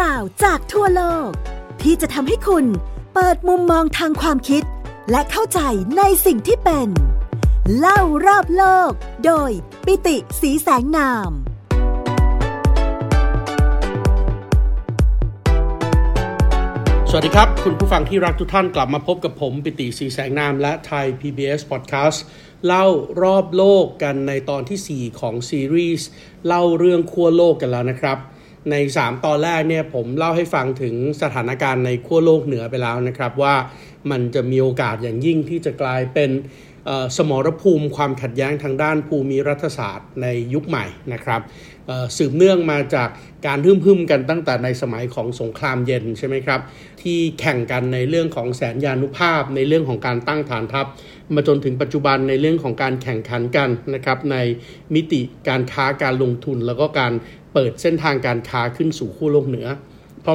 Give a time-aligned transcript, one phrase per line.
[0.00, 1.30] ราวจากทั่วโลก
[1.82, 2.64] ที่จะทำให้คุณ
[3.14, 4.62] เปิดมุมมองทางความคิด
[5.10, 5.60] และเข้าใจ
[5.98, 6.88] ในสิ่งที่เป็น
[7.78, 8.90] เล่ารอบโลก
[9.24, 9.50] โดย
[9.86, 11.30] ปิติสีแสงนาม
[17.10, 22.18] สวัสดีครับ คุณผู้ฟังที่รักทุกท่านกลับมาพบกับผม ปิติสีแสงนาม และไทย PBS Podcast
[22.66, 22.86] เล่า
[23.22, 26.08] รอบโลกกันในตอนที่ 4 ของซีรีส์
[26.46, 28.18] เล่าเรื่องขั้วโลกกันแล้วนะครับ
[28.70, 33.54] ใน 3 ตอนแรกเนี่ยผมเล่าให้ฟังถึงสถานการณ์ในขั้วโลกเหนือไปแล้วนะครับ ว่า
[34.10, 36.30] มันจะมีโอกาสอย่างยิ่งที่จะกลายเป็น
[37.16, 41.40] สมรภูมิความขัดแย้งทางด้านภูมิรัฐศาสตร์ในยุคใหม่นะครับ
[42.16, 43.08] สืบเนื่องมาจาก
[43.46, 46.60] การหึ่มๆกันตั้งแต่ในสมัยของสงครามเย็นใช่ไหมครับ
[47.02, 50.86] ที่แข่งกันในเรื่องของแสนยานุภาพ ในเรื่องของการตั้งฐานทัพ
[51.34, 54.36] มาจนถึงปัจจุบันในเรื่องของการแข่งขันกันนะครับใน
[54.94, 57.12] มิติการค้าการลงทุนแล้วก็การ
[57.58, 59.68] เปิดเส้นทางการค้าขึ้นสู่ขั้วโลกเหนือ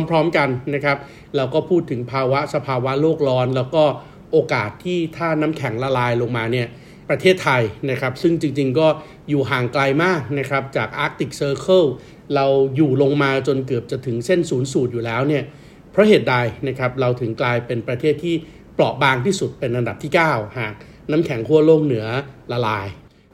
[0.09, 0.97] พร้อมๆกันนะครับ
[1.35, 3.83] เราก็พูดถึงภาวะสภาวะโลกร้อน แล้วก็
[4.31, 6.67] โอกาสที่ถ้าน้ำแข็งละลายลงมาเนี่ย
[7.09, 8.87] ประเทศไทยนะครับ ซึ่งจริงๆก็
[9.29, 11.87] อยู่ห่างไกลมากนะครับจาก Arctic Circle
[12.35, 15.43] เราอยู่ลงมาจนเกือบจะถึงเส้นศูนย์สูตรอยู่แล้วเนี่ย
[15.91, 16.35] เพราะเหตุใด
[16.67, 18.35] นะครับเราถึงกลายเป็นประเทศที่
[18.73, 20.73] เปราะบางที่สุดเป็นอันดับที่ 9 หาก
[21.11, 22.05] น้ำแข็งขั้วโลกเหนือ
[22.51, 22.87] ละลาย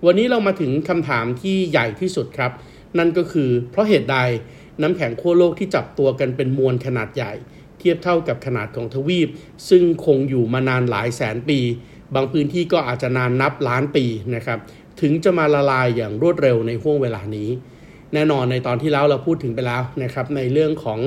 [0.06, 2.52] วันนี้เรามาถึงคำถามที่ใหญ่ที่สุดครับ
[2.98, 4.18] นั่นก็คือเพราะเหตุใด
[4.82, 7.34] น้ำแข็งขั้วโลกที่จับตัวกันเป็นมวลขนาดใหญ่
[7.80, 9.30] เทียบเท่ากับขนาดของทวีป
[9.70, 11.60] ซึ่งคงอยู่มานานหลายแสนปี
[12.16, 14.60] บางพื้นที่ก็อาจจะนานนับล้านปีนะครับ
[15.02, 17.50] ถึงจะมาละลายอย่างรวดเร็วในห่วงเวลานี้
[18.14, 21.00] แน่นอนในตอนที่แล้วเราพูดถึงไปแล้วนะครับในเรื่องของ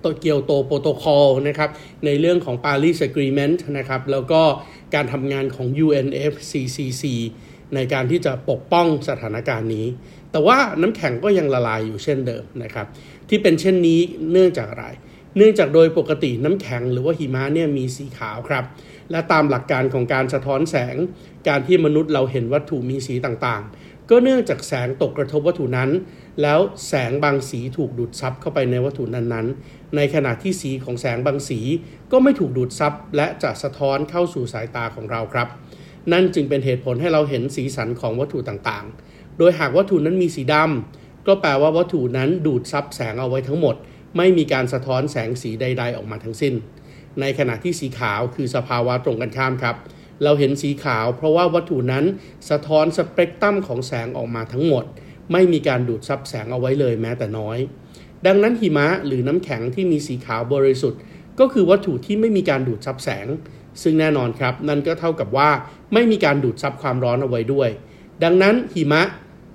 [0.00, 1.70] โตเกียวโตโปรโตคอลนะครับ
[2.06, 4.42] ในเรื่องของ Paris Agreement นะครับแล้วก็
[4.94, 7.04] การทำงานของ UNFCCC
[7.74, 9.86] ในการที่จะปกป้องสถานการณ์นี้
[10.32, 12.86] แต่ว่าน้ำแข็งก็ยังละลายอยู่เช่นเดิมนะครับ
[13.28, 14.00] ที่เป็นเช่นนี้
[14.32, 14.86] เนื่องจากอะไร
[15.36, 18.64] เนื่องจากโดยปกติน้ำแข็งหรือว่าหิมะเนี่ยมีสีขาวครับ
[19.10, 20.96] และตามหลักการของการสะท้อนแสง
[21.48, 25.90] การที่มนุษย์เราเห็นวัตถุมีสีต่างๆ ก็เนื่องจากแสงตกกระทบวัตถุนั้น
[26.42, 31.60] แล้วแสงบางสีถูกดูดซับเข้าไปในวัตถุนั้นๆ ในขณะที่สีของแสงบางสี
[32.12, 35.48] ก็ไม่ถูกดูดซับและจะสะท้อนเข้าสู่สายตาของเราครับ
[36.12, 43.74] นั่นจึงเป็นเหตุผลให้เราเห็นสีสันของวัตถุต่างๆ โดยหากวัตถุนั้นมีสีดำก็แปลว่าวัตถุนั้นดูดซับแสงเอาไว้ทั้งหมด
[44.16, 46.54] ไม่มีการสะท้อนแสงสีใด ๆ ออกมาทั้งสิ้น
[47.20, 49.76] ในขณะที่สีขาวคือสภาวะตรงกันข้ามครับ
[50.22, 52.04] เราเห็นสีขาวเพราะว่าวัตถุนั้น
[52.50, 54.84] สะท้อนสเปกตรัมของแสงออกมาทั้งหมด
[55.32, 57.58] ไม่มีการดูดซับแสงเอาไว้เลยแม้แต่น้อย
[58.26, 61.00] ดังนั้นหิมะหรือน้ำแข็งที่มีสีขาวบริสุทธิ์
[61.40, 63.26] ก็คือวัตถุที่ไม่มีการดูดซับแสง
[63.82, 65.50] ซึ่งแน่นอนครับ นั่นก็เท่ากับว่า
[65.92, 67.70] ไม่มีการดูดซับความร้อนเอาไว้ด้วย
[68.24, 69.02] ดังนั้นหิมะ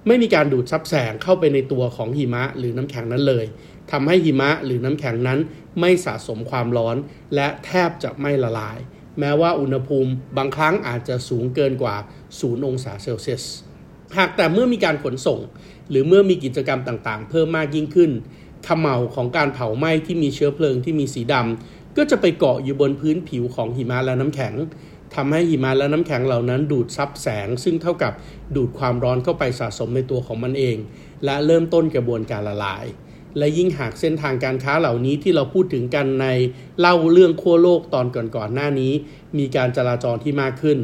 [0.07, 3.45] ไม่มีการดูดซับแสงเข้าไปในตัวของหิมะหรือน้ำแข็งนั้นเลย
[3.91, 5.39] ทำให้หิมะหรือน้ำแข็งนั้น
[5.79, 6.95] ไม่สะสมความร้อน
[7.35, 8.77] และแทบจะไม่ละลาย
[9.19, 11.95] แม้ว่าอุณหภูมิบางครั้งอาจจะสูงเกินกว่า
[12.31, 13.43] 0 องศาเซลเซียส
[14.17, 15.39] หากแต่เมื่อมีการขนส่ง
[15.89, 18.11] หรือเมื่อมีกิจกรรมต่างๆ เพิ่มมากยิ่งขึ้น
[18.67, 24.53] ขมเหลาของการเผาไหม้ที่มีเชื้อเพลิงที่มีสีดำก็จะไปเกาะอยู่บนพื้นผิวของหิมะและน้ำแข็ง
[25.15, 28.13] ทำให้หิมะและน้ำแข็งเหล่านั้นดูดซับแสง ซึ่งเท่ากับ
[28.55, 30.77] ดูดความร้อนเข้าไปสะสมในตัวของมันเอง
[31.25, 32.85] และเริ่มต้นกระบวนการละลาย
[33.37, 36.27] และยิ่งหากเส้นทางการค้าเหล่านี้ที่เราพูดถึงกันใน
[36.79, 38.93] เล่าเรื่องขั้วโลกตอนก่อนๆหน้านี้
[39.37, 40.77] มีการจราจรที่มากขึ้น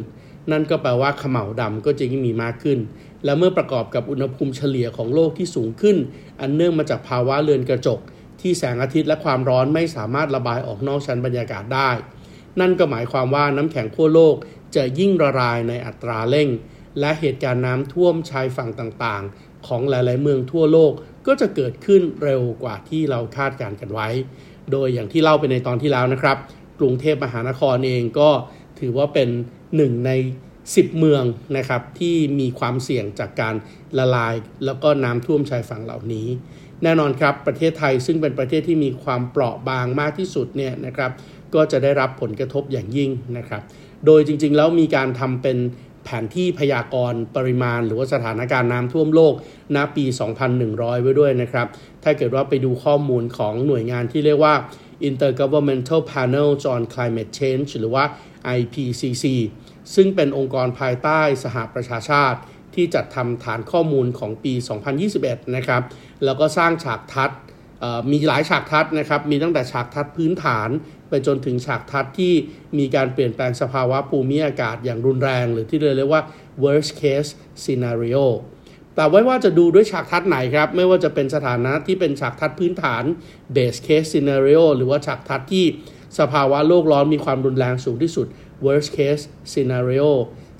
[0.51, 2.79] นั่นก็แปลว่าขมเหลาดำก็จะยิ่งมีมากขึ้น
[3.25, 5.97] และเมื่อประกอบกับอุณหภูมิเฉลี่ยของโลกที่สูงขึ้น
[6.39, 7.99] อันเนื่องมาจากภาวะเรือนกระจก
[8.41, 11.89] ที่แสงอาทิตย์และความร้อนไม่สามารถระบายออกนอกชั้นบรรยากาศได้
[12.59, 14.35] นั่นก็หมายความว่าน้ำแข็งขั้วโลก
[14.75, 16.49] จะยิ่งละลายในอัตราเร่ง
[16.99, 20.91] และเหตุการณ์น้ำท่วมชายฝั่งต่างๆ ของหลาย ๆ เมืองทั่วโลก
[21.27, 24.09] ก็จะเกิดขึ้นเร็วกว่าที่เราคาดการกันไว้
[24.71, 26.37] โดยอย่างที่เล่าไปในตอนที่แล้วนะครับ
[26.79, 28.29] กรุงเทพมหานครเองก็
[28.79, 29.29] ถือว่าเป็น
[29.75, 30.11] หนึ่งใน
[30.55, 31.23] 10 เมือง
[31.57, 33.55] นะครับที่มีความเสี่ยงจากการ
[33.97, 34.35] ละลาย
[34.65, 36.27] แล้วก็น้ำท่วมชายฝั่งเหล่านี้
[36.83, 41.11] แน่นอนครับประเทศไทยซึ่งเป็นประเทศที่มีความเปราะบางมากที่สุดเนี่ยนะครับ
[41.55, 43.61] ก็จะได้รับผลกระทบอย่างยิ่งนะครับ
[44.05, 45.57] โดยจริงๆ แล้วมีการทำเป็น
[46.05, 49.33] แผนที่พยากรณ์ปริมาณ หรือว่าสถานการณ์น้ำท่วมโลก
[49.75, 50.05] ณปี
[50.53, 51.67] 2100 ไว้ด้วยนะครับ
[52.03, 54.55] ถ้าเกิดว่าไปดูข้อมูลของหน่วยงานที่เรียกว่า
[55.09, 58.03] Intergovernmental Panel on Climate Change หรือว่า
[58.57, 59.25] IPCC
[59.95, 62.39] ซึ่งเป็นองค์กรภายใต้สหประชาชาติ
[62.75, 64.53] ที่จัดทำฐานข้อมูลของปี
[65.03, 65.81] 2021 นะครับ
[66.25, 67.31] แล้วก็สร้างฉากทัด
[68.11, 70.69] มีหลายฉากทัดนะครับ มีตั้งแต่ฉากทัดพื้นฐาน
[71.11, 72.33] ไปจนถึงฉากทัดที่
[72.77, 76.23] มีการเปลี่ยนแปลงสภาวะภูมิอากาศอย่างรุนแรง หรือที่เรียกว่า
[76.63, 77.29] worst case
[77.63, 78.25] scenario
[78.95, 83.03] แต่ไม่ว่าจะดูด้วยฉากทัดไหนครับ ไม่ว่าจะเป็นสถานะที่เป็นฉากทัดพื้นฐาน
[83.55, 85.65] base case scenario หรือว่าฉากทัดที่
[86.19, 88.27] สภาวะโลกร้อนมีความรุนแรงสูงที่สุด
[88.65, 90.09] worst case scenario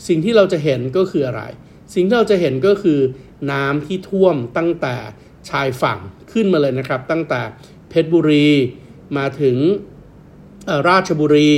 [0.08, 1.44] สิ่งที่เราจะเห็นก็คืออะไร
[1.94, 3.00] สิ่งที่เราจะเห็นก็คือ
[3.52, 4.96] น้ำที่ท่วมตั้งแต่
[5.50, 6.00] ชายฝั่ง
[6.32, 7.42] ขึ้นมาเลยนะครับ ตั้งแต่
[7.90, 8.48] เพชรบุรี
[9.18, 9.58] มาถึง
[10.90, 11.52] ราชบุรี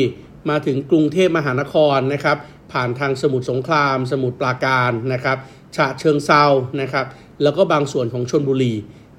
[0.50, 2.38] มาถึงกรุงเทพมหานครนะครับ
[2.71, 5.38] ผ่านทางสมุทรสงคราม สมุทรปราการนะครับ
[5.75, 6.44] ฉะเชิงเซา
[6.81, 7.05] นะครับ
[7.44, 8.73] แล้วก็บางส่วนของชนบุรี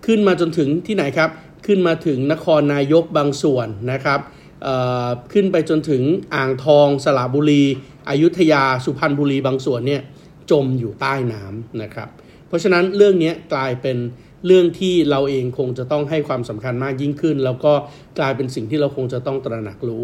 [0.06, 1.31] ขึ้นมาจนถึงที่ไหนครับ
[1.66, 4.20] ขึ้นมาถึงนครนายกบางส่วนนะครับ
[5.32, 6.02] ขึ้นไปจนถึง
[6.34, 7.64] อ่างทองสระบุรี
[8.08, 10.02] อยุธยาสุพรรณบุรีบางส่วนเนี่ย
[10.50, 12.08] จมอยู่ใต้น้ำนะครับ
[12.48, 13.96] เพราะฉะนั้นเรื่องนี้กลายเป็น
[14.46, 17.73] เรื่องที่เราเองคงจะต้องให้ความสำคัญมากยิ่งขึ้น แล้วก็
[18.19, 20.02] กลายเป็นสิ่งที่เราคงจะต้องตระหนักรู้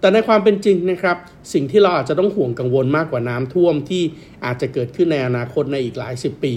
[0.00, 1.16] แต่ในความเป็นจริงนะครับ
[1.52, 4.02] สิ่งที่เราอาจจะต้องห่วงกังวลมากกว่าน้ำท่วมที่
[4.44, 6.54] อาจจะเกิดขึ้นในอนาคตในอีกหลายสิบปี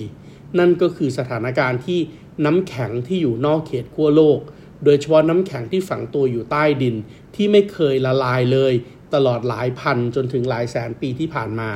[0.60, 2.00] นั่นก็คือสถานการณ์ที่
[2.46, 4.40] น้ำแข็งที่อยู่นอกเขตขั้วโลก
[4.84, 6.96] โดยเฉพาะน้ำแข็งที่ฝังตัวอยู่ใต้ดิน
[7.36, 8.74] ที่ไม่เคยละลายเลย
[9.14, 11.70] ตลอดหลายพันจนถึงหลายแสนปีที่ผ่านมา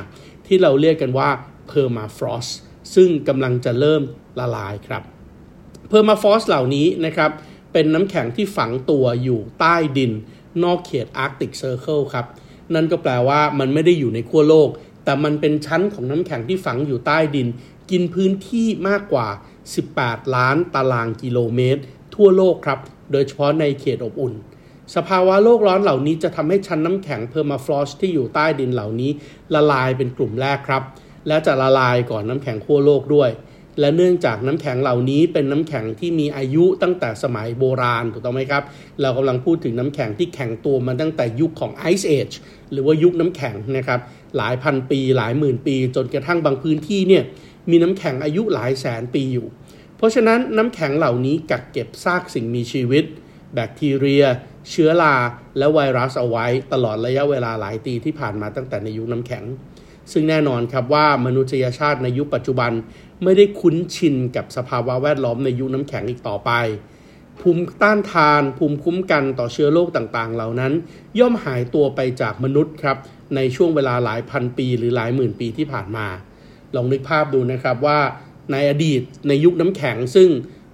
[0.46, 1.28] ที่เราเรียกกันว่า
[1.70, 2.50] permafrost
[2.94, 4.02] ซึ่งกำลังจะเริ่ม
[4.40, 5.02] ละลายครับ
[5.94, 7.30] permafrost เหล่านี้นะครับ
[7.72, 10.12] เป็นน้ำแข็งที่ฝังตัวอยู่ใต้ดิน
[10.64, 12.26] นอกเขต Arctic Circle ครับ
[12.74, 14.68] นั่นก็แปลว่ามันไม่ได้อยู่ในขั้วโลก
[15.04, 17.48] แต่มันเป็นชั้นของน้ำแข็งที่ฝังอยู่ใต้ดิน
[17.90, 19.28] กินพื้นที่มากกว่า
[19.80, 21.80] 18 ล้านตารางกิโลเมตร
[22.14, 22.78] ทั่วโลกครับ
[23.12, 24.34] โดยเฉพาะในเขตอบอุ่น
[24.94, 29.10] สภาวะโลกร้อนเหล่านี้จะทำให้ชั้นน้ำแข็ง permafrost ที่อยู่ใต้ดินเหล่านี้
[29.54, 30.82] ละลายเป็นกลุ่มแรกครับ
[31.26, 33.30] และจะละลายก่อนน้ำแข็งขั้วโลกด้วย
[33.80, 38.62] และเนื่องจากน้ำแข็งเหล่านี้เป็นน้ำแข็งที่มีอายุตั้งแต่สมัยโบราณถูกต้องไหมครับ
[39.00, 42.34] เรากำลังพูดถึงน้ำแข็งที่แข็งตัวมาตั้งแต่ยุคของ Ice Age
[42.72, 44.00] หรือว่ายุคน้ำแข็งนะครับ
[44.36, 47.22] หลายพันปีหลายหมื่นปี จนกระทั่งบางพื้นที่เนี่ย
[47.70, 49.46] มีน้ำแข็งอายุหลายแสนปีอยู่
[49.96, 53.04] เพราะฉะนั้นน้ำแข็งเหล่านี้กักเก็บซากสิ่งมีชีวิต
[53.54, 54.24] แบคทีเรีย
[54.70, 55.16] เชื้อรา
[55.58, 59.44] และไวรัสเอาไว้ ตลอดระยะเวลาหลายปีที่ผ่านมาตั้งแต่ในยุคน้ำแข็ง
[60.12, 62.72] ซึ่งแน่นอนครับว่ามนุษยชาติในยุคปัจจุบัน
[63.22, 66.50] ไม่ได้คุ้นชินกับสภาวะแวดล้อมในยุคน้ำแข็งอีกต่อไป
[67.40, 70.72] ภูมิต้านทาน ภูมิคุ้มกันต่อเชื้อโรคต่างๆ เหล่านั้น
[71.18, 72.96] ย่อมหายตัวไปจากมนุษย์ครับ
[73.36, 76.06] ในช่วงเวลาหลายพันปี หรือหลายหมื่นปีที่ผ่านมา
[76.74, 77.98] ลองนึกภาพดูนะครับว่า
[78.52, 80.28] ในอดีตในยุคน้ำแข็ง ซึ่ง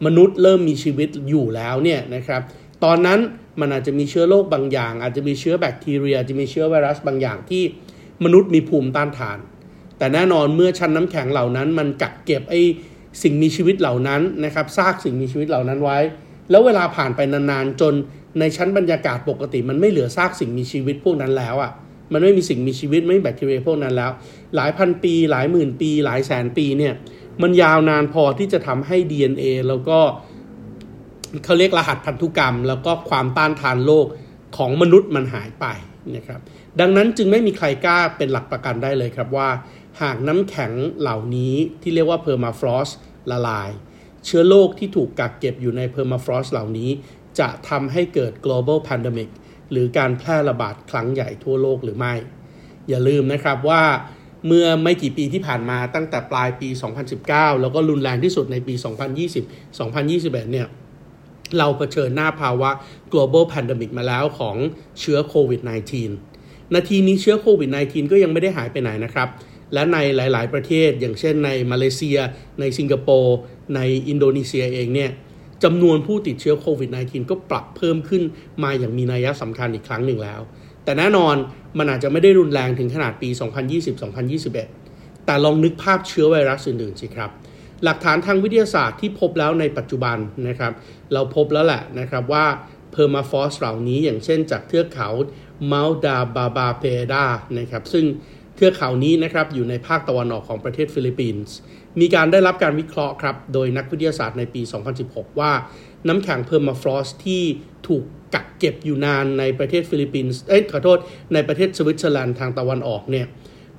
[0.06, 2.43] มนุษย์เริ่มมีชีวิตอยู่แล้วเนี่ยนะครับ
[2.84, 3.19] ตอนนั้น
[3.60, 7.62] มันอาจจะมีเชื้อโรคบางอย่าง อาจจะมีเชื้อแบคทีเรีย จะมีเชื้อไวรัสบางอย่างที่
[8.25, 9.38] มนุษย์มีภูมิต้านทาน
[10.00, 12.61] แต่แน่นอนเมื่อชั้นน้ำแข็งเหล่านั้น มันกักเก็บไอ้
[13.23, 15.99] สิ่งมีชีวิตเหล่านั้นนะครับซากสิ่งมีชีวิตเหล่านั้นไว้
[16.50, 17.94] แล้วเวลาผ่านไปนานๆจน
[18.38, 21.70] ในชั้นบรรยากาศปกติ มันไม่เหลือซากสิ่งมีชีวิตพวกนั้นแล้วอะ่ะ
[22.12, 24.11] มันไม่มีสิ่งมีชีวิตไม่มีแบคทีเรียพวกนั้นแล้ว
[24.56, 26.94] หลายพันปี หลายหมื่นปี หลายแสนปีเนี่ย
[27.43, 29.99] มันยาวนานพอที่จะทำให้ DNA แล้วก็
[31.44, 34.06] เขาเรียกรหัสพันธุกรรม แล้วก็ความต้านทานโรค
[34.56, 35.67] ของมนุษย์มันหายไป
[36.17, 36.41] นะครับ
[36.81, 39.49] ดังนั้นจึงไม่มีใครกล้าเป็นหลักประกันได้เลยครับว่า
[40.02, 42.88] หากน้ำแข็งเหล่านี้ที่เรียกว่า permafrost
[43.31, 43.70] ละลาย
[44.25, 46.90] เชื้อโรคที่ถูกกักเก็บอยู่ใน permafrost เหล่านี้
[47.38, 49.28] จะทำให้เกิด global pandemic
[49.70, 52.14] หรือการแพร่ระบาดครั้งใหญ่ทั่วโลกหรือไม่
[52.88, 53.82] อย่าลืมนะครับว่า
[54.46, 56.69] เมื่อไม่กี่ปีที่ผ่านมาตั้งแต่ปลายปี
[57.14, 58.75] 2019 แล้วก็รุนแรงที่สุดในปี
[59.38, 60.69] 2020-2021 เนี่ย
[61.58, 62.70] เราเผชิญหน้าภาวะ
[63.12, 64.56] global pandemic มาแล้วของ
[65.00, 65.60] เชื้อโควิด
[66.19, 69.29] -19 นาทีนี้เชื้อโควิด -19 ก็ยังไม่ได้หายไปไหนนะครับ
[69.74, 72.19] และในหลาย ๆ ประเทศ อย่างเช่นในมาเลเซีย
[72.60, 73.36] ในสิงคโปร์
[73.77, 75.10] ในอินโดนีเซียเองเนี่ย
[75.65, 78.22] จำนวนผู้ติดเชื้อโควิด -19 ก็ปรับเพิ่มขึ้น
[78.62, 80.41] มาอย่างมีนัยสำคัญอีกครั้งหนึ่งแล้ว
[80.84, 81.34] แต่แน่นอน
[81.79, 83.29] มันอาจจะไม่ได้รุนแรงถึงขนาดปี
[84.46, 87.31] 2020-2021 แต่ลองนึกภาพเชื้อไวรัสอื่นๆสิครับ
[87.84, 90.17] หลักฐานทางวิทยาศาสตร์ที่พบแล้วในปัจจุบัน
[90.48, 90.72] นะครับ
[91.12, 92.46] เราพบแล้วแหละนะครับว่า
[92.93, 95.08] permafrost เหล่านี้อย่างเช่นจากเทือกเขา
[95.67, 97.24] เมาดาบาบาเปดา
[97.58, 98.05] นะครับซึ่ง
[98.60, 101.55] เทือกเขานี้นะครับอยู่ในภาคตะวันออกของประเทศฟิลิปปินส์
[102.00, 104.62] มีการได้รับการวิเคราะห์ครับ โดยนักวิทยาศาสตร์ในปี
[105.00, 105.52] 2016 ว่า
[106.08, 107.43] น้ำแข็ง permafrost ที่
[107.88, 110.98] ถูกกักเก็บอยู่นานในประเทศฟิลิปปินส์ เอ้ยขอโทษ
[111.34, 113.26] ในประเทศสวิตเซอร์แลนด์ทางตะวันออกเนี่ย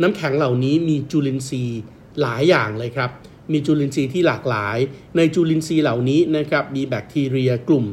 [0.02, 1.82] น้ำแข็งเหล่านี้มีจุลินทรีย์
[2.22, 3.10] หลายอย่างเลยครับ
[3.52, 4.78] มีจุลินทรีย์ที่หลากหลาย
[5.18, 7.86] ในจุลินทรีย์เหล่านี้นะครับมีแบคทีเรียกลุ่ม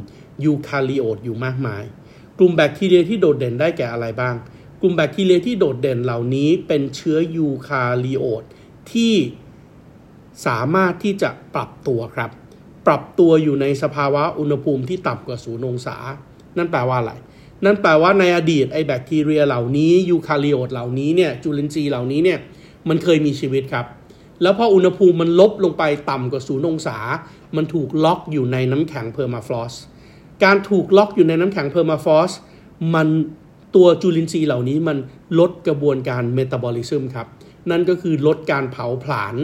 [0.44, 1.84] ยูคาลิโอตอยู่มากมาย
[2.38, 4.34] กลุ่มแบคทีเรียที่โดดเด่นได้แก่อะไรบ้าง
[4.80, 8.44] กลุ่มแบคทีเรียที่โดดเด่นเหล่านี้เป็นเชื้อยูคาลิโอต
[8.92, 9.14] ที่
[10.46, 12.30] สามารถที่จะปรับตัวครับ
[12.86, 15.96] ปรับตัวอยู่ในสภาวะอุณหภูมิที่ต่ำกว่าศูนย์องศา
[16.56, 17.12] นั่นแปลว่าอะไร
[17.64, 22.38] นั่นแปลว่าในอดีตไอแบคทีเรียเหล่านี้ยูคาลิโอตเหล่านี้เนี่ยจุลินทรีย์เหล่านี้เนี่ย
[22.88, 23.86] มันเคยมีชีวิตครับ
[24.42, 26.98] แล้วพออุณหภูมิมันลบลงไปต่ำกว่าศูนย์องศา
[27.56, 29.74] มันถูกล็อกอยู่ในน้ำแข็ง permafrost
[30.44, 32.30] การถูกล็อกอยู่ในน้ำแข็ง permafrost
[32.94, 33.08] มัน
[33.76, 34.96] ตัวจุลินทรีย์เหล่านี้มัน
[35.38, 37.26] ลดกระบวนการเมตาบอลิซึมครับ
[37.70, 39.34] นั่นก็คือลดการเผาผลาญ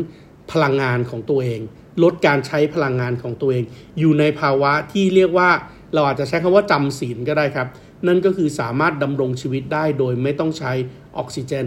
[0.53, 1.61] พลังงานของตัวเอง
[2.03, 3.65] ลดการใช้พลังงานของตัวเอง
[3.99, 5.51] อยู่ในภาวะที่เรียกว่า
[5.95, 7.69] เราอาจจะใช้คำว่าจำศีลก็ได้ครับ
[8.07, 10.73] นั่นก็คือสามารถดำรงชีวิตได้โดยไม่ต้องใช้
[11.17, 11.67] ออกซิเจน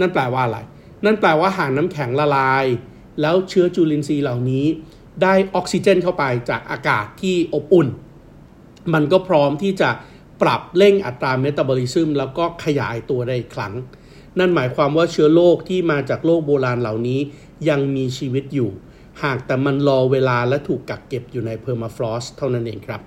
[0.00, 0.58] นั่นแปลว่าอะไร
[1.04, 2.66] นั่นแปลว่าหากน้ำแข็งละลาย
[3.20, 4.64] แล้วเชื้อจุลินทรีย์เหล่านี้
[5.22, 7.88] ได้ออกซิเจนเข้าไปจากอากาศที่อบอุ่น
[8.94, 9.90] มันก็พร้อมที่จะ
[10.42, 13.74] ปรับเร่งอัตราเมตาบอลิซึมแล้วก็ขยายตัวได้อีกครั้ง
[14.38, 17.20] นั่นหมายความว่าเชื้อโรคที่มาจากโลกโบราณเหล่านี้
[17.68, 18.70] ยังมีชีวิตอยู่
[19.22, 23.00] หากแต่มันรอเวลาและถูกกักเก็บอยู่ใน permafrost เท่านั้นเองครับ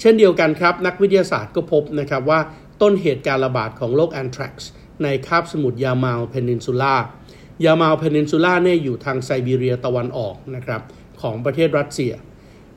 [0.00, 2.40] เช่นเดียวกันครับ นักวิทยาศาสตร์ก็พบนะครับว่า
[2.82, 4.70] ต้นเหตุการระบาดของโรคแอนทรักซ์
[5.02, 10.82] ในคาบสมุทร Yamal Peninsula Yamal Peninsula เนี่ยอยู่ทางไซบีเรียตะวันออกนะครับ
[11.22, 12.12] ของประเทศรัสเซีย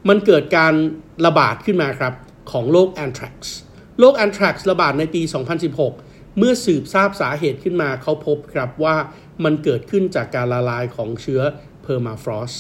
[0.08, 0.74] มันเกิดการ
[1.25, 2.14] ระบาดขึ้นมาครับ
[2.52, 3.56] ของโรคแอนทรักซ์
[4.00, 5.22] โรคแอนทรักซ์ระบาดในปี
[5.80, 8.96] 2016 เมื่อสืบทราบสาเหตุขึ้นมาเขาพบครับว่า
[9.44, 11.42] มันเกิดขึ้นจากการละลายของเชื้อ
[11.82, 12.54] permafrost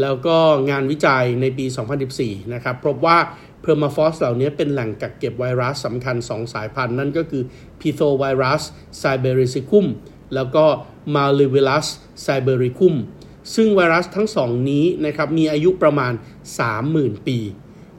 [0.00, 0.36] แล้วก็
[0.70, 1.66] งานวิจัยในปี
[2.08, 3.18] 2014 นะครับ พบว่า
[3.62, 7.42] permafrost เหล่านี้เป็นแหล่งกักเก็บไวรัสสำคัญ 2 สายพันธุ์ นั่นก็คือ
[7.80, 8.62] Pithovirus
[8.98, 9.86] sibericum
[10.34, 10.64] แล้วก็
[11.14, 11.86] มาลิวิลัส
[12.22, 12.94] ไซเบริคุม
[13.54, 16.12] ซึ่งไวรัสทั้งสองนี้นะครับมีอายุประมาณ
[16.70, 17.38] 30,000 ปี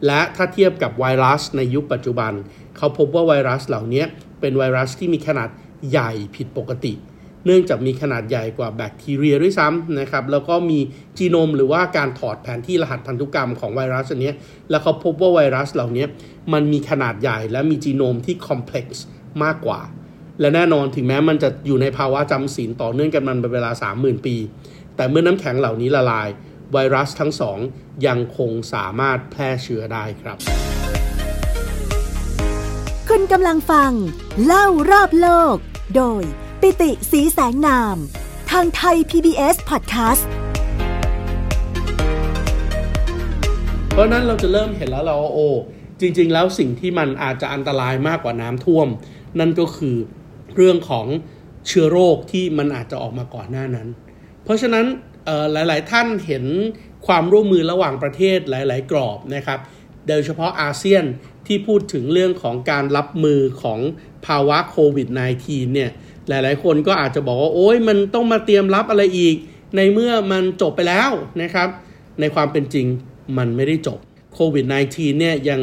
[0.08, 2.34] และถ้าเทียบกับไวรัสในยุคปัจจุบัน
[2.82, 4.04] เขาพบว่าไวรัสเหล่านี้
[4.40, 5.50] เป็นไวรัสที่มีขนาด
[5.92, 6.94] ใหญ่ผิดปกติ
[7.46, 10.80] เนื่องจากมีขนาดใหญ่กว่าแบคทีเรียด้วยซ้ำนะครับแล้วก็มี
[11.18, 14.34] จีโนมหรือว่าการถอดแผนที่รหัสพันธุกรรมของไวรัสอันนี้
[14.70, 16.06] แล้วเขาพบว่าไวรัสเหล่านี้
[16.54, 19.04] มันมีขนาดใหญ่และมีจีโนมที่คอมเพล็กซ์
[19.44, 19.82] มากกว่า
[20.40, 24.36] และแน่นอนถึงแม้มันจะอยู่ในภาวะจำศีลต่อเนื่องกันมันเป็นเวลา 30,000 ปี
[24.96, 26.28] แต่เมื่อน้ำแข็งเหล่านี้ละลาย
[26.74, 27.58] ไวรัสทั้งสอง
[28.08, 30.40] ยังคงสามารถแพร่เชื้อได้ครับ
[33.22, 33.92] ณกำลังฟัง
[34.46, 35.56] เล่ารอบโลก
[35.96, 36.24] โดย
[36.62, 37.98] ปิติสีแสงนาม
[38.52, 40.24] ทางไทย PBS Podcast
[43.92, 45.50] เพราะนั้นเราจะเริ่มเห็นแล้วเราว่าโอ้
[46.00, 48.88] จริง ๆ แล้วสิ่งที่มันอาจจะอันตรายมากกว่าน้ำท่วม
[49.40, 49.96] นั่นก็คือ
[50.56, 51.06] เรื่องของ
[51.68, 53.88] เชื้อโรคที่มันอาจจะออกมาก่อนหน้านั้น
[54.44, 54.86] เพราะฉะนั้น
[55.52, 56.46] หลาย ๆ ท่านเห็น
[57.08, 59.60] ความร่วมมือระหว่างประเทศหลาย ๆ กรอบนะครับ
[60.08, 61.04] โดยเฉพาะอาเซียน
[61.48, 63.80] ที่พูดถึงเรื่องของการรับมือของ
[64.26, 65.08] ภาวะโควิด
[65.42, 65.90] -19 เนี่ย
[66.28, 69.36] หลายๆ คนก็อาจจะบอกว่า โอ้ยมันต้องมาเตรียมรับอะไรอีก
[69.76, 71.70] ในเมื่อมันจบไปแล้วนะครับ
[72.20, 72.86] ในความเป็นจริง
[73.38, 74.00] มันไม่ได้จบ
[74.34, 75.62] โควิด -19 เนี่ยยัง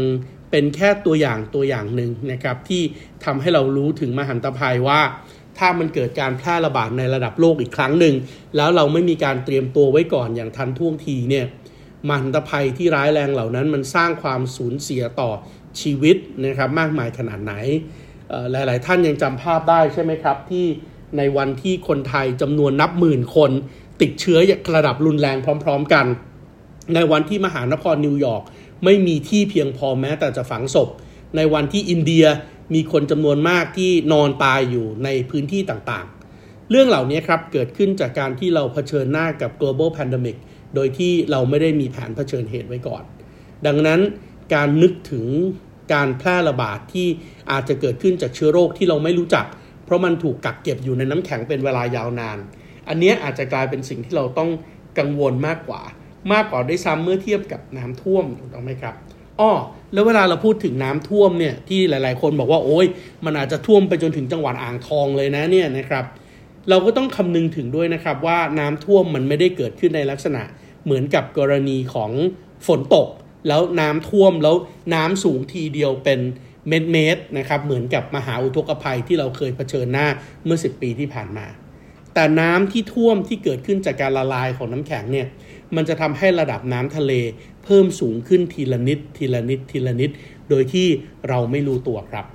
[0.51, 2.83] เป็นแค่ตัวอย่างตัวอย่างหนึ่งนะครับ ที่
[3.25, 5.01] ทำให้เรารู้ถึงมหันตภัยว่า
[5.59, 8.15] ถ้ามันเกิดการแพร่ระบาดในระดับโลกอีกครั้งหนึ่ง
[8.57, 11.47] แล้วเราไม่มีการเตรียมตัวไว้ก่อนอย่างทันท่วงทีเนี่ย
[12.09, 15.31] มหันตภัยที่ร้ายแรงเหล่านั้นมันสร้างความสูญเสียต่อ
[15.81, 17.55] ชีวิตนะครับมากมายขนาดไหน
[18.51, 20.67] หลาย ๆ ท่านยังจำภาพได้ใช่ไหมครับ ที่
[21.19, 23.51] ในวันที่คนไทยจำนวนนับหมื่นคน
[24.01, 24.39] ติดเชื้อ
[24.77, 26.07] ระดับรุนแรงพร้อม ๆ กัน
[26.95, 28.43] ในวันที่มหานครนิวยอร์ก
[28.85, 30.89] ไม่มีที่เพียงพอแม้แต่จะฝังศพ
[31.37, 32.27] ในวันที่อินเดีย
[32.75, 40.37] มีคนจำนวนมากที่นอนตายอยู่ในพื้นที่ต่างๆ เรื่องเหล่านี้ครับเกิดขึ้นจากการที่เราเผชิญหน้ากับ global pandemic
[40.75, 43.03] โดยที่เราไม่ได้มีแผนเผชิญเหตุไว้ก่อน
[43.67, 44.01] ดังนั้น
[44.55, 45.27] การนึกถึง
[45.93, 47.07] การแพร่ระบาดที่
[47.51, 49.47] อาจจะเกิดขึ้นจากเชื้อโรคที่เราไม่รู้จัก
[49.85, 52.39] เพราะมันถูกกักเก็บอยู่ในน้ำแข็งเป็นเวลายาวนาน
[52.89, 54.51] อันนี้อาจจะกลายเป็นสิ่งที่เราต้อง
[54.99, 55.83] กังวลมากกว่า
[56.33, 58.95] มากกว่าด้วยซ้ำเมื่อเทียบกับน้ำท่วมถูกต้องไหมครับ
[59.41, 59.51] อ้อ
[59.93, 62.87] แล้วเวลาเราพูดถึงน้ำท่วมเนี่ยที่หลาย ๆ คนบอกว่าโอ้ย
[63.25, 66.05] มันอาจจะท่วมไปจนถึงจังหวัดอ่างทองเลยนะเนี่ยนะครับ
[66.69, 70.43] เราก็ต้องคำนึงถึงด้วยนะครับว่าน้ำท่วมมันไม่ได้เกิดขึ้นในลักษณะ
[70.85, 72.11] เหมือนกับกรณีของ
[72.67, 73.09] ฝนตก
[73.49, 74.57] แล้วน้ำท่วมแล้ว
[74.95, 76.21] น้ำสูงทีเดียวเป็น
[76.69, 80.07] เม็ดเมตรนะครับเหมือนกับมหาอุทกภัยที่เราเคยเผชิญหน้า
[80.45, 81.47] เมื่อ 10 ปีที่ผ่านมา
[82.15, 85.27] แต่น้ำที่ท่วมที่เกิดขึ้นจากการละลายของน้ำแข็งเนี่ย
[85.77, 87.13] มันจะทำให้ระดับน้ำทะเล
[87.65, 90.11] เพิ่มสูงขึ้นทีละนิด ทีละนิด ทีละนิด
[90.51, 90.87] โดยที่
[91.29, 92.27] เราไม่รู้ตัวครับ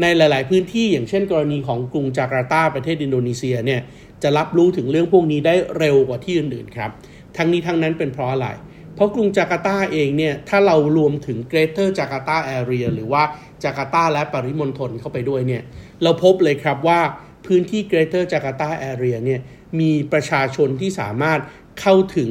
[0.00, 3.80] ในหลาย ๆ พื้นที่อย่างเช่นกรณีของกรุงจาการ์ตาประเทศอินโดนีเซียเนี่ย
[4.22, 6.90] จะรับรู้ถึงเรื่องพวกนี้ได้เร็วกว่าที่อื่น ๆ ครับ
[7.36, 13.22] ทั้งนี้ทั้งนั้นเป็นเพราะอะไร เพราะกรุงจาการ์ตาเองเนี่ยถ้าเรารวมถึง Greater Jakarta Area หรือว่า
[13.62, 15.62] จาการ์ตาและปริมณฑลเข้าไปด้วยเนี่ย
[16.02, 17.00] เราพบเลยครับว่า
[17.46, 19.40] พื้นที่ Greater Jakarta Area เนี่ย
[19.80, 21.40] มีประชาชนที่สามารถ
[21.80, 22.30] เข้าถึง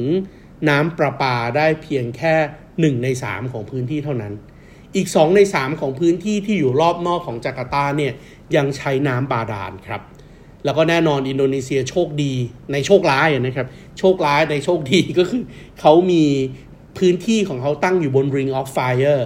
[0.68, 2.34] น้ำประปาได้เพียงแค่
[2.96, 4.32] 1 ใน 3 ของพื้นที่เท่านั้น
[4.96, 8.12] อีก 2 ใน 3 ของพื้นที่ที่อยู่รอบนอกของจาการ์ตาเนี่ย
[8.56, 10.02] ยังใช้น้ำบาดาลครับ
[10.64, 12.34] แล้วก็แน่นอนอินโดนีเซียโชคดี
[12.72, 13.66] ในโชคร้ายนะครับ
[13.98, 15.42] โชคร้ายในโชคดีก็คือ
[15.80, 16.24] เขามี
[16.98, 19.22] พื้นที่ของเขาตั้งอยู่บน Ring of Fire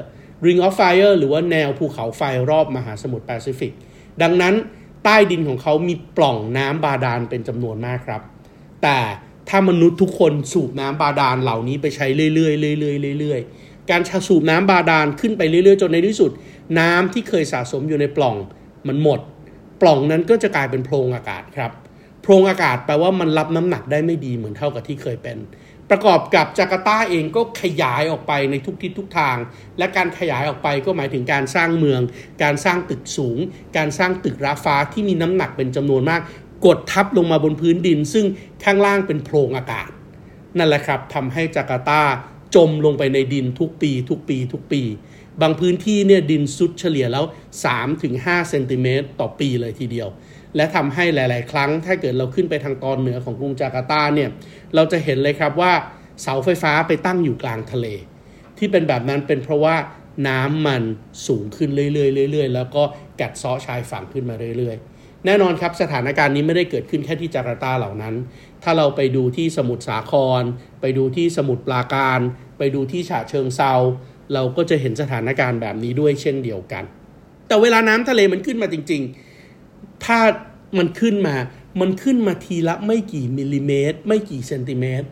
[0.46, 3.72] Ring of Fire หรือว่าแนวภูเขาไฟรอบมหาสมุทรแปซิฟิก
[4.22, 4.54] ดังนั้น
[5.04, 8.22] ใต้ดินของเขามีปล่องน้ำบาดาลเป็นจำนวนมากครับ
[8.82, 8.98] แต่
[9.48, 16.30] ถ้ามนุษย์ทุกคนสูบน้ำบาดาลเหล่านี้ไปใช้เรื่อยๆเรื่อยๆเรื่อยๆ การสูบน้ำบาดาลขึ้นไปเรื่อยๆ จนในที่สุด
[16.78, 18.36] น้ำที่เคยสะสมอยู่ในปล่อง
[18.88, 19.20] มันหมด
[19.80, 21.70] ปล่องนั้นก็จะกลายเป็นโพรงอากาศครับ
[22.30, 25.38] พรงอากาศแปลว่ามันรับน้ำหนักได้ไม่ดีเหมือนเท่ากับที่เคยเป็น
[25.90, 29.36] ประกอบกับจาการ์ตาเองก็ขยายออกไปในทุกทิศทุกทาง
[29.78, 32.00] และการขยายออกไปก็หมายถึงการสร้างเมือง
[32.42, 33.38] การสร้างตึกสูง
[33.76, 36.20] การสร้างตึกราฟ้าที่มีน้ำหนักเป็นจำนวนมาก
[36.66, 38.26] กดทับลงมาบนพื้นดิน ซึ่ง
[38.64, 39.88] ข้างล่างเป็นโพรงอากาศ
[40.58, 42.02] นั่นแหละครับทำให้จาการ์ตา
[42.54, 44.82] จมลงไปในดินทุกปี ทุกปี ทุกปี
[45.42, 47.24] บางพื้นที่เนี่ยดินซุดเฉลี่ยแล้ว
[47.86, 50.08] 3-5เซนติเมตรต่อปีเลยทีเดียว
[50.56, 54.30] และทำให้หลาย ๆ ครั้ง ถ้าเกิดเราขึ้นไปทางตอนเหนือของกรุงจาการ์ตาเนี่ย
[54.74, 55.72] เราจะเห็นเลยครับว่า
[56.22, 57.86] เสาไฟฟ้าไปตั้งอยู่กลางทะเล
[58.58, 59.76] ที่เป็นแบบนั้นเป็นเพราะว่า
[60.28, 60.82] น้ำมัน
[61.26, 62.82] สูงขึ้นเรื่อยๆเรื่อยๆ แล้วก็
[63.20, 68.14] กัดเซาะชายฝั่งขึ้นมาเรื่อย ๆ แน่นอนครับสถานการณ์นี้ไม่ได้เกิดขึ้นแค่ที่จาการ์ตาเหล่านั้น
[68.62, 70.42] ถ้าเราไปดูที่สมุทรสาคร
[70.80, 72.20] ไปดูที่สมุทรปราการ
[72.58, 73.72] ไปดูที่ฉะเชิงเซา
[74.34, 76.84] เราก็จะเห็นสถานการณ์แบบนี้ด้วยเช่นเดียวกัน
[77.48, 79.29] แต่เวลาน้ำทะเลมันขึ้นมาจริง ๆ
[80.04, 80.18] ถ้า
[80.78, 81.36] มันขึ้นมา
[81.80, 85.08] มันขึ้นมาทีละไม่กี่มิลลิเมตร ไม่กี่เซนติเมตร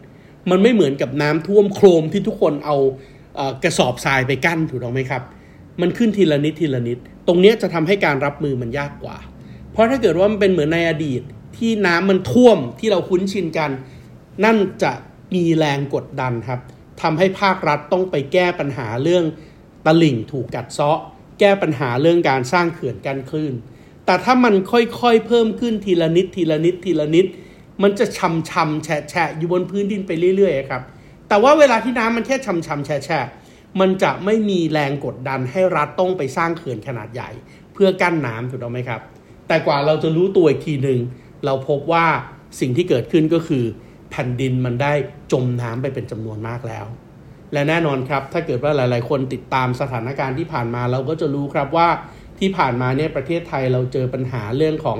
[0.50, 2.76] มันไม่เหมือนกับน้ำท่วมโครมที่ทุกคนเอา
[3.64, 5.22] กระสอบทรายไปกั้นถูกต้องไหมครับ
[5.80, 9.16] มันขึ้นทีละนิดทีละนิด ตรงนี้จะทำให้การรับมือมันยากกว่า
[9.72, 11.22] เพราะถ้าเกิดว่ามันเป็นเหมือนในอดีต
[11.56, 13.70] ที่น้ำมันท่วมที่เราคุ้นชินกัน
[14.44, 14.92] นั่นจะ
[15.34, 16.60] มีแรงกดดันครับ
[17.02, 19.24] ทำให้ภาครัฐต้องไปแก้ปัญหาเรื่อง
[19.86, 20.98] ตลิ่งถูกกัดเซาะ
[21.40, 23.54] แก้ปัญหาเรื่องการสร้างเขื่อนกันคลื่น
[24.08, 27.26] แต่ถ้ามันค่อยๆเพิ่มขึ้นทีละนิดทีละนิดทีละนิด
[27.82, 30.82] มันจะชำชำแฉะแฉะอยู่บนพื้นดินไปเรื่อยๆครับ
[31.28, 33.26] แต่ว่าเวลาที่น้ำมันแค่ชำชำแฉะแฉะ
[33.80, 37.30] มันจะไม่มีแรงกดดันให้รัฐต้องไปสร้างเขื่อนขนาดใหญ่
[37.74, 39.00] เพื่อกั้นน้ำถูกต้องไหมครับ
[39.48, 40.98] แต่กว่าเราจะรู้ตัวอีกทีหนึ่ง
[41.44, 42.06] เราพบว่า
[42.60, 43.64] สิ่งที่เกิดขึ้นก็คือ
[44.10, 44.92] แผ่นดินมันได้
[45.32, 46.86] จมน้ำไปเป็นจำนวนมากแล้ว
[47.52, 51.88] และแน่นอนครับ ถ้าเกิดว่าหลาย ๆ คนติดตามสถานการณ์ที่ผ่านมาเราก็จะรู้ครับว่า
[52.38, 54.98] ที่ผ่านมาเนี่ยประเทศไทยเราเจอปัญหาเรื่องของ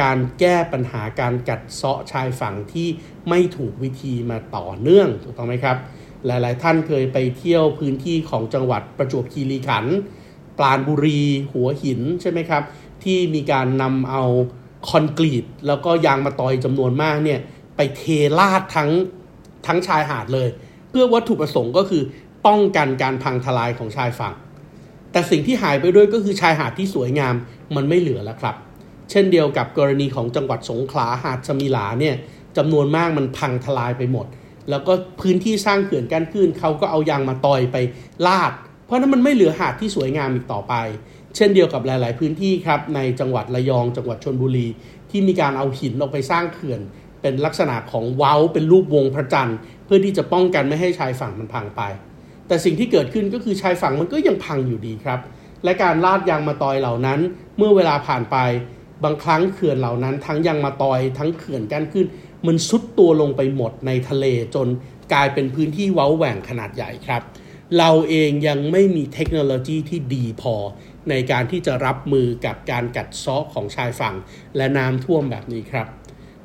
[0.00, 2.88] การแก้ปัญหาการกัดเซาะชายฝั่งที่
[3.28, 5.76] ไม่ถูกวิธีมาต่อเนื่องถูกต้องไหมครับ
[6.26, 9.96] หลาย ๆ ท่านเคยไปเที่ยวพื้นที่ของจังหวัดประจวบคีรีขันธ์
[10.58, 12.62] ปราณบุรีหัวหินใช่ไหมครับ
[13.04, 14.24] ที่มีการนำเอา
[14.88, 17.40] คอนกรีต แล้วก็ยางมาตอยจำนวนมากเนี่ย
[17.76, 18.02] ไปเท
[18.38, 18.90] ลาดทั้ง
[19.66, 20.48] ทั้งชายหาดเลย
[20.88, 22.02] เพื่อวัตถุประสงค์ก็คือ
[22.46, 24.34] ป้องกันการพังทลายของชายฝั่ง
[25.12, 27.34] แต่สิ่งที่หายไปด้วยก็คือชายหาดที่สวยงาม
[27.76, 28.56] มันไม่เหลือแล้วครับ
[29.10, 32.14] เช่นเดียวกับกรณีของจังหวัดสงขลาหาดสมิลาเนี่ย
[32.56, 34.26] จำนวนมากมันพังทลายไปหมด
[34.70, 37.76] แล้วก็พื้นที่สร้างเขื่อนกั้นคลื่นเขาก็เอายางมาตอยไป
[38.26, 38.52] ลาด
[38.86, 40.74] เพราะนั้นมันไม่เหลือหาดที่สวยงามอีกต่อไป
[41.36, 44.66] เช่นเดียวกับหลาย ๆ พื้นที่ครับในจังหวัดระยอง จังหวัดชนบุรี
[45.10, 46.80] ที่มีการเอาหินออกไปสร้างเขื่อน
[47.22, 51.82] เป็นลักษณะของเว้าเป็นรูปวงพระจันทร์ เพื่อที่จะป้องกันไม่ให้ชายฝั่งมันพังไป
[52.50, 55.20] แต่สิ่งที่เกิดขึ้นก็คือชายฝั่งมันก็ยังพังอยู่ดีครับ
[55.64, 57.20] และการลาดยางมาตอยเหล่านั้น
[57.56, 58.36] เมื่อเวลาผ่านไป
[59.04, 62.06] บางครั้งเขื่อนเหล่านั้น ทั้งยางมาตอยทั้งเขื่อนกั้นขึ้น
[62.46, 64.68] มันซุดตัวลงไปหมดในทะเลจน
[65.12, 67.22] กลายเป็นพื้นที่เว้าแหว่งขนาดใหญ่ครับ
[67.78, 70.54] เราเองยังไม่มีเทคโนโลยีที่ดีพอ
[71.10, 74.14] ในการที่จะรับมือกับการกัดเซาะของชายฝั่ง
[74.56, 75.86] และน้ำท่วมแบบนี้ครับ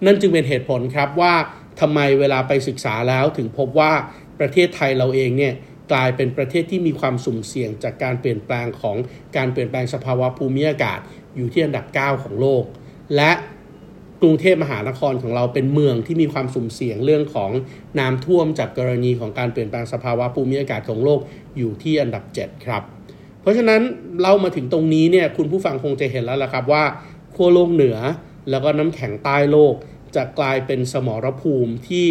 [0.06, 1.34] นั่นจึงเป็นเหตุผลครับว่า
[1.80, 3.91] ทำไมเวลาไปศึกษาแล้วถึงพบว่า
[4.39, 5.54] ประเทศไทยเราเองเนี่ย
[5.91, 8.98] กลายเป็นประเทศที่มีความสุ่มเสี่ยงจากการเปลี่ยนแปลงของ
[9.38, 11.00] การเปลี่ยนแปลงสภาวะภูมิอากาศ
[11.36, 12.63] อยู่ที่อันดับ 9 ของโลก
[13.15, 13.32] และ
[14.21, 17.52] กรุงเทพมหานครของเราเป็นเมืองที่มีความสุ่มเสี่ยงเรื่องของ
[18.00, 21.19] น้ำท่วมจากกรณีของการเปลี่ยนแปลงสภาวะภูมิอากาศของโลก
[21.58, 22.84] อยู่ที่อันดับ 7 ครับ
[23.41, 23.82] เพราะฉะนั้น
[24.21, 26.84] เรามาถึงตรงนี้เนี่ยคุณผู้ฟังคงจะเห็นแล้วละครับว่า
[27.36, 27.98] ขั้วโลกเหนือ
[28.50, 29.74] แล้วก็น้ำแข็งใต้โลก
[30.15, 32.08] จะกลายเป็นสมรภูมิที่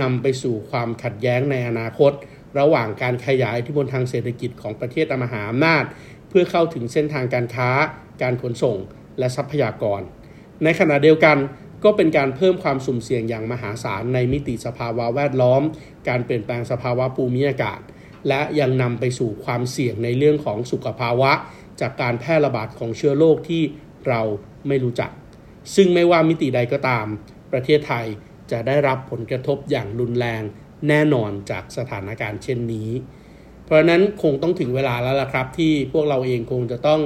[0.00, 2.12] นำไปสู่ความขัดแย้งในอนาคต
[2.58, 5.84] ระหว่างการขยายอิที่บนทางเศรษฐกิจของประเทศมหาอำนาจ
[6.28, 7.70] เพื่อเข้าถึงเส้นทางการค้า
[8.22, 8.76] การขนส่ง
[9.18, 10.00] และทรัพยากร
[10.64, 11.36] ในขณะเดียวกัน
[11.84, 15.62] ก็เป็นการเพิ่มความสุ่มเสี่ยงอย่างมหาศาลในมิติสภาวะแวดล้อม
[16.08, 17.80] การเปลี่ยนแปลงสภาวะภูมิอากาศ
[18.28, 21.32] และยังนำไปสู่ความเสี่ยงในเรื่องของสุขภาวะ
[21.80, 23.62] จากการแพร่ระบาดของเชื้อโรคที่
[24.08, 24.20] เรา
[24.68, 25.10] ไม่รู้จัก
[25.74, 27.06] ซึ่งไม่ว่ามิติใดก็ตาม
[27.52, 28.06] ประเทศไทย
[28.50, 30.42] จะได้รับผลกระทบอย่างรุนแรง
[30.88, 32.90] แน่นอนจากสถานการณ์เช่นนี้
[33.64, 37.00] เพราะนั้นคงต้องถึงเวลาแล้วล่ะครับ ที่พวกเราเองคงจะต้อง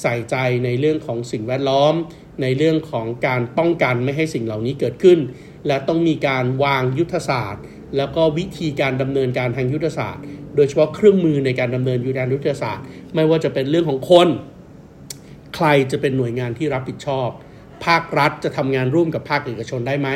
[0.00, 1.94] ใส่ใจในเรื่องของสิ่งแวดล้อม
[2.42, 5.18] ในเรื่องของการป้องกันไม่ให้สิ่งเหล่านี้เกิดขึ้น
[5.66, 7.62] และต้องมีการวางยุทธศาสตร์
[7.96, 10.22] แล้วก็วิธีการดำเนินการทางยุทธศาสตร์
[10.56, 14.28] โดยเฉพาะเครื่องมือในการดำเนินยุทธยุทธศาสตร์ ไม่ว่าจะเป็นเรื่องของคน
[15.54, 17.28] ใครจะเป็นหน่วยงานที่รับผิดชอบ
[17.84, 20.08] ภาครัฐจะทำงานร่วมกับภาคเอกชนได้ไหม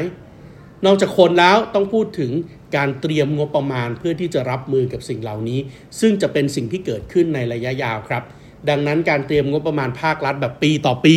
[0.86, 2.30] นอกจากคนแล้วต้องพูดถึง
[2.76, 5.58] การเตรียมงบประมาณเพื่อที่จะรับมือกับสิ่งเหล่านี้
[6.00, 8.22] ซึ่งจะเป็นสิ่งที่เกิดขึ้นในระยะยาวครับ
[8.68, 11.16] ดังนั้นการเตรียมงบประมาณภาครัฐแบบปีต่อปี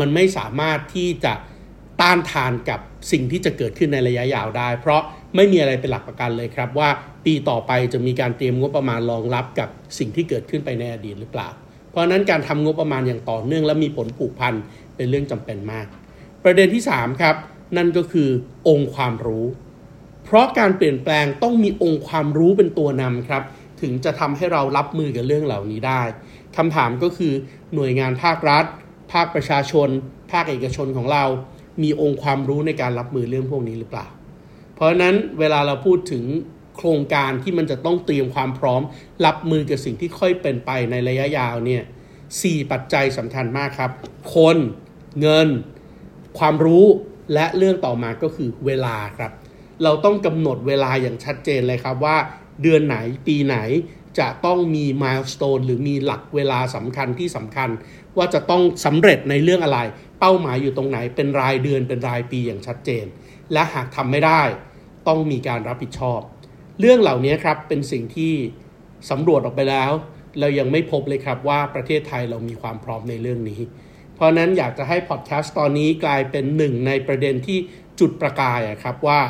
[0.00, 1.34] มันไม่สามารถที่จะ
[2.00, 2.80] ต้านทานกับ
[3.12, 5.02] สิ่งที่จะเกิดขึ้นในระยะยาวได้ เพราะ
[5.36, 6.88] ไม่มีอะไรเป็นหลักประกันเลยครับ ว่า
[7.24, 11.48] ปีต่อไปจะมีการเตรียมงบประมาณรองรับกับสิ่งที่เกิดขึ้นไปในอดีตหรือเปล่า
[11.90, 14.54] เพราะนั้นการทำงบประมาณอย่างต่อเนื่องและมีผลผูกพัน
[14.96, 15.86] เป็นเรื่องจำเป็นมาก
[16.44, 17.36] ประเด็นที่ 3 ครับ
[17.76, 18.28] นั่นก็คือ
[18.68, 19.46] องค์ความรู้
[20.24, 23.42] เพราะการเปลี่ยนแปลงต้องมีองค์ความรู้เป็นตัวนำครับ
[23.80, 26.02] ถึงจะทำให้เรารับมือกับเรื่องเหล่านี้ได้
[26.56, 27.32] คำถามก็คือ
[27.74, 28.64] หน่วยงานภาครัฐ
[29.12, 29.88] ภาคประชาชน
[30.32, 31.24] ภาคเอกชนของเรา
[31.82, 34.06] มีองค์ความรู้ในการรับมือเรื่องพวกนี้หรือเปล่า
[34.74, 36.24] เพราะฉะนั้นเวลาเราพูดถึง
[36.76, 38.82] โครงการที่มันจะต้องเตรียมความพร้อม
[39.26, 41.82] รับมือกับสิ่งที่ค่อยเป็นไปในระยะยาวเนี่ย
[42.42, 43.90] สี่ปัจจัยสำคัญมากครับ
[44.34, 44.56] คน
[45.20, 45.48] เงิน
[46.38, 46.86] ความรู้
[47.34, 49.32] และเรื่องต่อมาก็คือเวลาครับ
[49.82, 52.16] เราต้องกำหนดเวลาอย่างชัดเจนเลยครับว่า
[52.62, 53.56] เดือนไหนปีไหน
[54.18, 57.68] จะต้องมีมายสเตนหรือมีหลักเวลาสำคัญที่สำคัญ
[58.16, 59.78] ว่าจะต้องสำเร็จในเรื่องอะไร
[60.20, 63.04] เป้าหมายอยู่ตรงไหนเป็นรายเดือนเป็นรายปีอย่างชัดเจน
[63.52, 64.42] และหากทำไม่ได้
[65.08, 66.20] ต้องมีการรับผิดชอบ
[66.80, 68.32] เรื่องเหล่านี้ครับเป็นสิ่งที่
[69.10, 69.90] สำรวจออกไปแล้ว
[70.40, 73.60] เรายังไม่พบเลยครับว่าประเทศไทยเรามีความพร้อมในเรื่องนี้
[74.22, 77.58] ราะนั้นอยากจะให้พอดแคสต์ตอนนี้กลายเป็นหนึ่งในประเด็นที่
[78.00, 79.20] จุดประกายครับว่า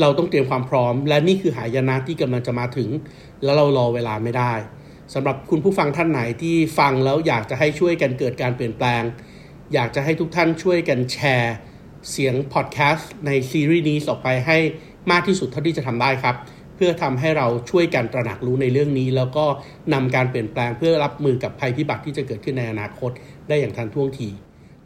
[0.00, 2.88] เราต้องเตรียมความพร้อม และนี่คือหายนะที่กำลังจะมาถึง
[3.44, 4.52] แล้วเรารอเวลาไม่ได้
[5.14, 9.02] สำหรับคุณผู้ฟังท่านไหนที่ฟังแล้วอยากจะให้ช่วยกันเกิดการเปลี่ยนแปลง
[9.74, 11.54] อยากจะให้ทุกท่านช่วยกันแชร์
[12.10, 14.58] เสียงพอดแคสต์ในซีรีส์นี้ออกไปให้
[15.10, 16.36] มากที่สุดเท่าที่จะทำได้ครับ
[16.78, 19.44] เพื่อทำให้เราช่วยกันตระหนักรู้ในเรื่องนี้ แล้วก็
[19.92, 23.10] นำการเปลี่ยนแปลงเพื่อรับมือกับภัยพิบัติที่จะเกิดขึ้นในอนาคต
[23.48, 24.28] ได้อย่างทันท่วงที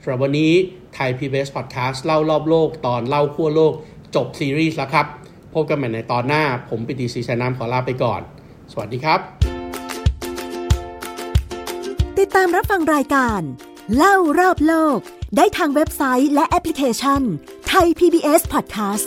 [0.03, 0.53] สำหรับวันนี้
[0.95, 3.73] ไทย PBS Podcast เล่ารอบโลกตอนเล่าขั้วโลก
[4.15, 5.07] จบซีรีส์แล้วครับ
[5.55, 8.21] พบกันใหม่ในตอนหน้า ผมปิติศรีชัยน้ำขอลาไปก่อน
[8.73, 9.21] สวัสดีครับ
[12.19, 13.41] ติดตามรับฟังรายการ
[13.97, 14.99] เล่ารอบโลก
[15.37, 17.23] ได้ทางเว็บไซต์และแอปพลิเคชัน
[17.69, 19.07] ไทย PBS Podcast